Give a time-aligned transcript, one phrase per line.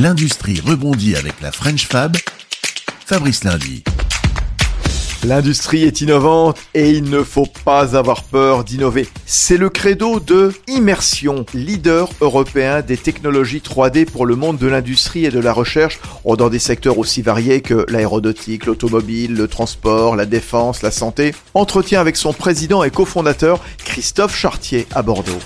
[0.00, 2.16] L'industrie rebondit avec la French Fab.
[3.06, 3.84] Fabrice Lundi.
[5.22, 9.08] L'industrie est innovante et il ne faut pas avoir peur d'innover.
[9.24, 15.26] C'est le credo de Immersion, leader européen des technologies 3D pour le monde de l'industrie
[15.26, 20.16] et de la recherche, oh, dans des secteurs aussi variés que l'aéronautique, l'automobile, le transport,
[20.16, 21.36] la défense, la santé.
[21.54, 25.40] Entretien avec son président et cofondateur Christophe Chartier à Bordeaux.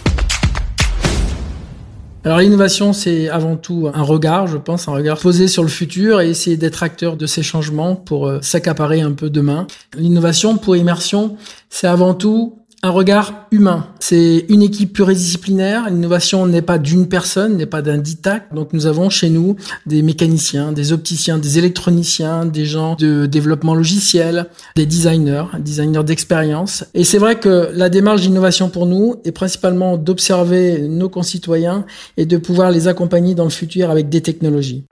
[2.29, 6.21] Alors l'innovation, c'est avant tout un regard, je pense, un regard posé sur le futur
[6.21, 9.67] et essayer d'être acteur de ces changements pour euh, s'accaparer un peu demain.
[9.97, 11.39] L'innovation pour immersion,
[11.71, 13.89] c'est avant tout un regard humain.
[13.99, 15.91] C'est une équipe pluridisciplinaire.
[15.91, 18.55] L'innovation n'est pas d'une personne, n'est pas d'un ditac.
[18.55, 19.57] Donc nous avons chez nous
[19.87, 24.47] des mécaniciens, des opticiens, des électroniciens, des gens de développement logiciel,
[24.77, 26.85] des designers, designers d'expérience.
[26.95, 31.85] Et c'est vrai que la démarche d'innovation pour nous est principalement d'observer nos concitoyens
[32.17, 34.85] et de pouvoir les accompagner dans le futur avec des technologies.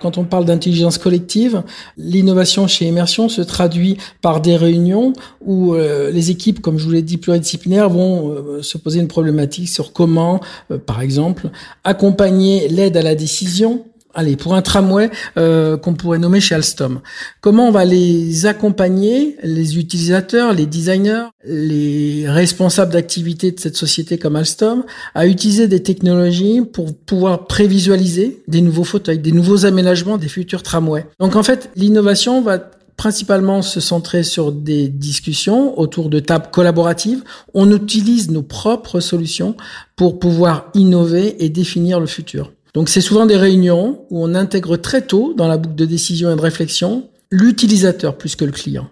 [0.00, 1.62] Quand on parle d'intelligence collective,
[1.96, 5.12] l'innovation chez Immersion se traduit par des réunions
[5.44, 9.08] où euh, les équipes, comme je vous l'ai dit, pluridisciplinaires, vont euh, se poser une
[9.08, 10.40] problématique sur comment,
[10.70, 11.50] euh, par exemple,
[11.82, 17.00] accompagner l'aide à la décision allez, pour un tramway euh, qu'on pourrait nommer chez Alstom.
[17.40, 24.18] Comment on va les accompagner, les utilisateurs, les designers, les responsables d'activité de cette société
[24.18, 24.84] comme Alstom,
[25.14, 30.62] à utiliser des technologies pour pouvoir prévisualiser des nouveaux fauteuils, des nouveaux aménagements des futurs
[30.62, 31.06] tramways?
[31.20, 32.58] Donc en fait, l'innovation va
[32.98, 37.22] principalement se centrer sur des discussions autour de tables collaboratives.
[37.54, 39.56] On utilise nos propres solutions
[39.94, 42.52] pour pouvoir innover et définir le futur.
[42.78, 46.30] Donc c'est souvent des réunions où on intègre très tôt dans la boucle de décision
[46.30, 48.88] et de réflexion l'utilisateur plus que le client.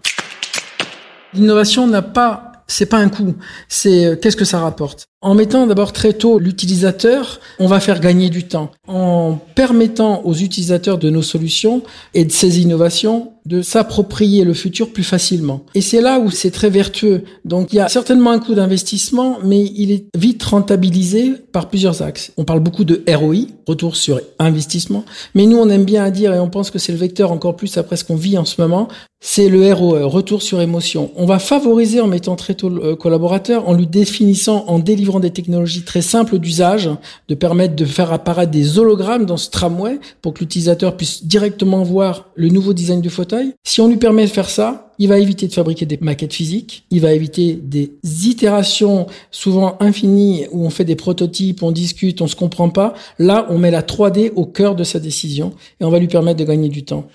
[1.33, 3.35] L'innovation n'a pas c'est pas un coût,
[3.69, 5.07] c'est euh, qu'est-ce que ça rapporte?
[5.19, 8.69] En mettant d'abord très tôt l'utilisateur, on va faire gagner du temps.
[8.87, 11.81] En permettant aux utilisateurs de nos solutions
[12.13, 15.63] et de ces innovations de s'approprier le futur plus facilement.
[15.73, 17.23] Et c'est là où c'est très vertueux.
[17.45, 22.01] Donc il y a certainement un coût d'investissement, mais il est vite rentabilisé par plusieurs
[22.01, 22.33] axes.
[22.35, 26.39] On parle beaucoup de ROI, retour sur investissement, mais nous on aime bien dire, et
[26.39, 28.89] on pense que c'est le vecteur encore plus après ce qu'on vit en ce moment,
[29.19, 31.11] c'est le ROE, retour sur émotion.
[31.15, 35.31] On va favoriser en mettant très tôt le collaborateur, en lui définissant, en délivrant des
[35.31, 36.89] technologies très simples d'usage,
[37.29, 41.81] de permettre de faire apparaître des hologrammes dans ce tramway pour que l'utilisateur puisse directement
[41.83, 43.53] voir le nouveau design du fauteuil.
[43.63, 46.83] Si on lui permet de faire ça, il va éviter de fabriquer des maquettes physiques,
[46.91, 47.93] il va éviter des
[48.25, 52.93] itérations souvent infinies où on fait des prototypes, on discute, on se comprend pas.
[53.17, 56.39] Là, on met la 3D au cœur de sa décision et on va lui permettre
[56.39, 57.07] de gagner du temps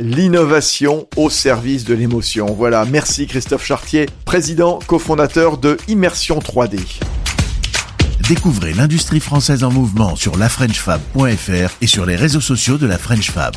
[0.00, 2.46] l'innovation au service de l'émotion.
[2.46, 6.80] Voilà, merci Christophe Chartier, président cofondateur de Immersion 3D.
[8.26, 13.30] Découvrez l'industrie française en mouvement sur lafrenchfab.fr et sur les réseaux sociaux de la French
[13.30, 13.54] Fab.